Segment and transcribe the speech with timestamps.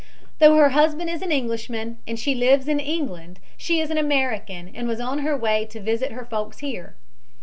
[0.39, 4.71] Though her husband is an Englishman and she lives in England she is an American
[4.73, 6.95] and was on her way to visit her folks here.